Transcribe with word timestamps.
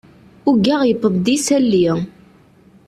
Uggaɣ 0.49 0.81
yewweḍ-d 0.85 1.27
yisalli. 1.33 1.87